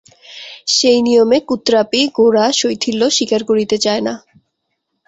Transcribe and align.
সেই 0.67 0.99
নিয়মে 1.07 1.37
কুত্রাপি 1.49 2.01
গোরা 2.17 2.45
শৈথিল্য 2.59 3.01
স্বীকার 3.15 3.41
করিতে 3.49 3.75
চায় 3.77 4.03
না। 4.07 4.13